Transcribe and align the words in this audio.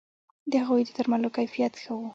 د 0.51 0.53
هغوی 0.65 0.83
د 0.85 0.89
درملو 0.97 1.33
کیفیت 1.37 1.73
ښه 1.81 1.91
وو 1.97 2.07